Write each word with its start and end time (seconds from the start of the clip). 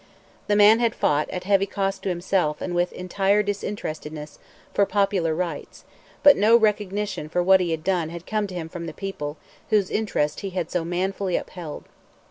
The 0.47 0.55
man 0.55 0.79
had 0.79 0.95
fought, 0.95 1.29
at 1.29 1.43
heavy 1.43 1.67
cost 1.67 2.01
to 2.01 2.09
himself 2.09 2.59
and 2.59 2.73
with 2.73 2.91
entire 2.91 3.43
disinterestedness, 3.43 4.39
for 4.73 4.87
popular 4.87 5.35
rights; 5.35 5.85
but 6.23 6.35
no 6.35 6.57
recognition 6.57 7.29
for 7.29 7.43
what 7.43 7.59
he 7.59 7.69
had 7.69 7.83
done 7.83 8.09
had 8.09 8.25
come 8.25 8.47
to 8.47 8.55
him 8.55 8.67
from 8.67 8.87
the 8.87 8.93
people, 8.93 9.37
whose 9.69 9.91
interest 9.91 10.39
he 10.39 10.49
had 10.49 10.71
so 10.71 10.83
manfully 10.83 11.35
upheld. 11.37 11.83